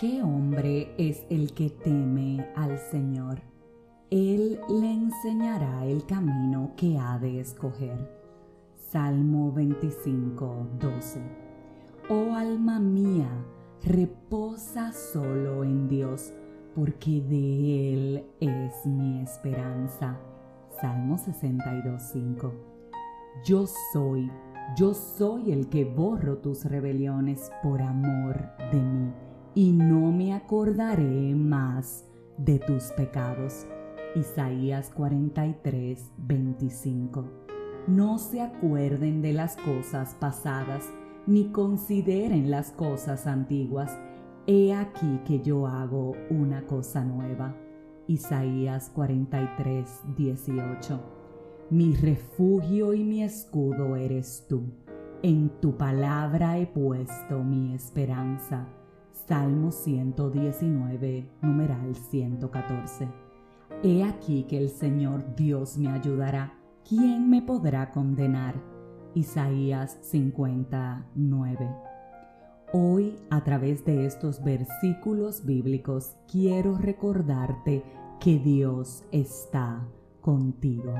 [0.00, 3.42] ¿Qué hombre es el que teme al Señor?
[4.08, 8.10] Él le enseñará el camino que ha de escoger.
[8.90, 11.20] Salmo 25, 12.
[12.08, 13.28] Oh alma mía,
[13.84, 16.32] reposa solo en Dios,
[16.74, 20.18] porque de Él es mi esperanza.
[20.80, 22.54] Salmo 62, 5.
[23.44, 24.30] Yo soy,
[24.78, 29.12] yo soy el que borro tus rebeliones por amor de mí
[29.54, 32.04] y no me acordaré más
[32.38, 33.66] de tus pecados.
[34.14, 37.24] Isaías 43, 25.
[37.86, 40.88] No se acuerden de las cosas pasadas,
[41.26, 43.98] ni consideren las cosas antiguas.
[44.46, 47.54] He aquí que yo hago una cosa nueva.
[48.06, 51.00] Isaías 43, 18.
[51.70, 54.62] Mi refugio y mi escudo eres tú.
[55.22, 58.66] En tu palabra he puesto mi esperanza.
[59.12, 63.08] Salmo 119, numeral 114.
[63.82, 66.54] He aquí que el Señor Dios me ayudará.
[66.88, 68.54] ¿Quién me podrá condenar?
[69.14, 71.68] Isaías 59.
[72.72, 77.82] Hoy, a través de estos versículos bíblicos, quiero recordarte
[78.20, 79.86] que Dios está
[80.20, 80.94] contigo.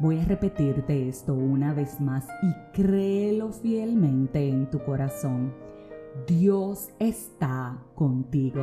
[0.00, 5.54] Voy a repetirte esto una vez más y créelo fielmente en tu corazón
[6.26, 8.62] Dios está contigo.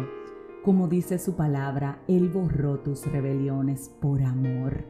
[0.63, 4.85] Como dice su palabra, Él borró tus rebeliones por amor.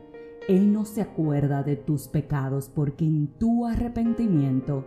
[0.48, 4.86] Él no se acuerda de tus pecados porque en tu arrepentimiento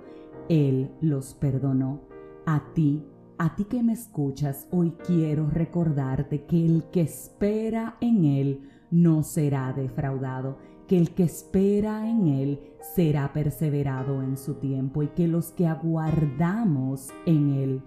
[0.49, 2.03] Él los perdonó.
[2.47, 3.05] A ti,
[3.39, 9.25] a ti que me escuchas, hoy quiero recordarte que el que espera en Él no
[9.25, 12.61] será defraudado que el que espera en Él
[12.95, 17.83] será perseverado en su tiempo y que los que aguardamos en Él,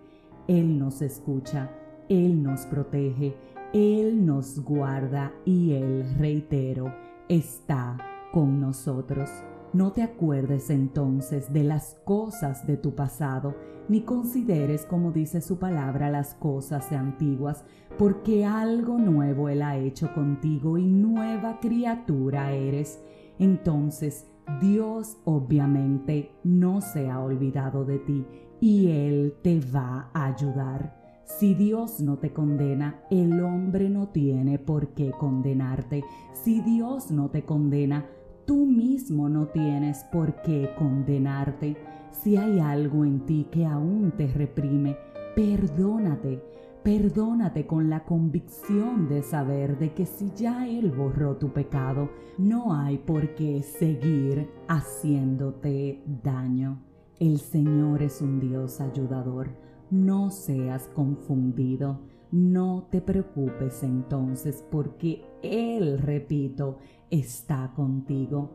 [0.47, 1.71] Él nos escucha,
[2.09, 3.35] Él nos protege,
[3.73, 6.93] Él nos guarda y Él, reitero,
[7.29, 7.97] está
[8.31, 9.29] con nosotros.
[9.73, 13.55] No te acuerdes entonces de las cosas de tu pasado,
[13.89, 17.63] ni consideres, como dice su palabra, las cosas antiguas,
[17.97, 23.01] porque algo nuevo Él ha hecho contigo y nueva criatura eres.
[23.39, 24.27] Entonces
[24.61, 28.25] Dios obviamente no se ha olvidado de ti
[28.61, 30.97] y Él te va a ayudar.
[31.25, 36.05] Si Dios no te condena, el hombre no tiene por qué condenarte.
[36.31, 38.05] Si Dios no te condena,
[38.47, 41.77] tú mismo no tienes por qué condenarte.
[42.11, 44.97] Si hay algo en ti que aún te reprime,
[45.35, 46.41] perdónate.
[46.81, 52.73] Perdónate con la convicción de saber de que si ya Él borró tu pecado, no
[52.73, 56.81] hay por qué seguir haciéndote daño.
[57.19, 59.49] El Señor es un Dios ayudador.
[59.91, 61.99] No seas confundido.
[62.31, 66.79] No te preocupes entonces porque Él, repito,
[67.09, 68.51] está contigo.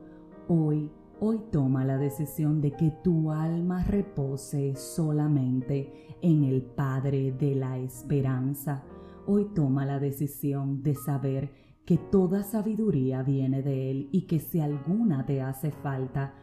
[0.47, 0.91] Hoy,
[1.21, 7.79] hoy toma la decisión de que tu alma repose solamente en el Padre de la
[7.79, 8.85] esperanza.
[9.27, 11.51] Hoy toma la decisión de saber
[11.87, 16.35] que toda sabiduría viene de Él y que si alguna te hace falta,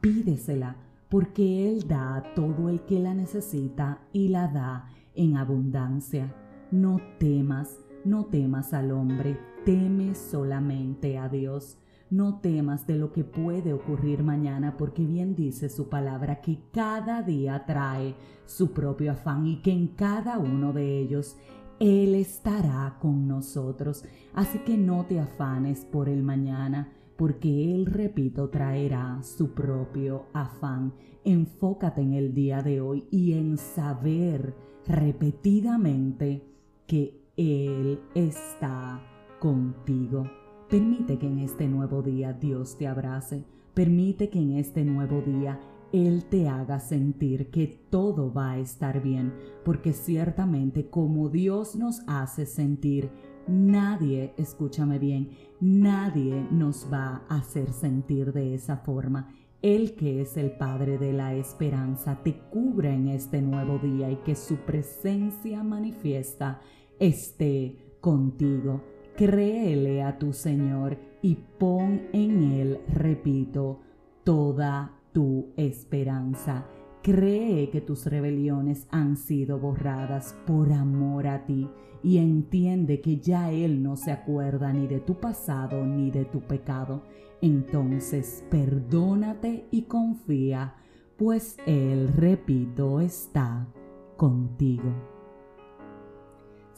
[0.00, 0.76] pídesela,
[1.08, 6.32] porque Él da a todo el que la necesita y la da en abundancia.
[6.72, 11.78] No temas, no temas al hombre, teme solamente a Dios.
[12.10, 17.22] No temas de lo que puede ocurrir mañana, porque bien dice su palabra que cada
[17.22, 18.16] día trae
[18.46, 21.36] su propio afán y que en cada uno de ellos
[21.78, 24.04] Él estará con nosotros.
[24.34, 30.94] Así que no te afanes por el mañana, porque Él, repito, traerá su propio afán.
[31.24, 34.54] Enfócate en el día de hoy y en saber
[34.86, 36.55] repetidamente
[36.86, 39.02] que Él está
[39.40, 40.30] contigo.
[40.68, 43.44] Permite que en este nuevo día Dios te abrace.
[43.74, 45.60] Permite que en este nuevo día
[45.92, 52.00] Él te haga sentir que todo va a estar bien, porque ciertamente como Dios nos
[52.06, 53.10] hace sentir,
[53.46, 55.30] nadie, escúchame bien,
[55.60, 59.28] nadie nos va a hacer sentir de esa forma.
[59.66, 64.14] Él que es el Padre de la esperanza te cubre en este nuevo día y
[64.18, 66.60] que su presencia manifiesta
[67.00, 68.84] esté contigo.
[69.16, 73.80] Créele a tu Señor y pon en Él, repito,
[74.22, 76.68] toda tu esperanza.
[77.06, 81.70] Cree que tus rebeliones han sido borradas por amor a ti
[82.02, 86.40] y entiende que ya Él no se acuerda ni de tu pasado ni de tu
[86.40, 87.04] pecado.
[87.40, 90.74] Entonces perdónate y confía,
[91.16, 93.68] pues Él, repito, está
[94.16, 95.15] contigo.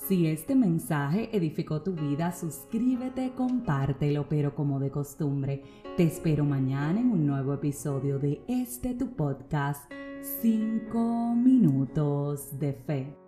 [0.08, 5.62] Si este mensaje edificó tu vida, suscríbete, compártelo, pero como de costumbre,
[5.99, 9.93] te espero mañana en un nuevo episodio de este tu podcast,
[10.40, 13.27] 5 minutos de fe.